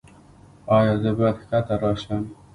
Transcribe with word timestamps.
ایا 0.77 0.93
زه 1.01 1.11
باید 1.17 1.37
ښکته 1.43 1.75
راشم؟ 1.81 2.23